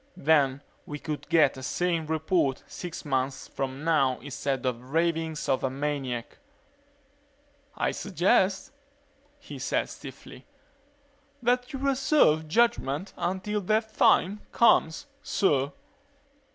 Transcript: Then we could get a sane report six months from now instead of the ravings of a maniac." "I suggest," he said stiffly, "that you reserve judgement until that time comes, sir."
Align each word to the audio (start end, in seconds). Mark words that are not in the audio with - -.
Then 0.17 0.63
we 0.87 0.97
could 0.97 1.29
get 1.29 1.57
a 1.57 1.61
sane 1.61 2.07
report 2.07 2.63
six 2.65 3.05
months 3.05 3.47
from 3.47 3.83
now 3.83 4.17
instead 4.21 4.65
of 4.65 4.79
the 4.79 4.85
ravings 4.85 5.47
of 5.47 5.63
a 5.63 5.69
maniac." 5.69 6.39
"I 7.77 7.91
suggest," 7.91 8.71
he 9.37 9.59
said 9.59 9.91
stiffly, 9.91 10.47
"that 11.43 11.71
you 11.71 11.77
reserve 11.77 12.47
judgement 12.47 13.13
until 13.15 13.61
that 13.61 13.93
time 13.95 14.41
comes, 14.51 15.05
sir." 15.21 15.71